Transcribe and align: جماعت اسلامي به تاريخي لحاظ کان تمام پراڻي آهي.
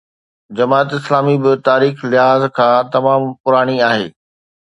جماعت 0.57 0.89
اسلامي 0.97 1.35
به 1.43 1.51
تاريخي 1.67 2.03
لحاظ 2.11 2.41
کان 2.57 2.81
تمام 2.95 3.21
پراڻي 3.43 3.77
آهي. 3.91 4.07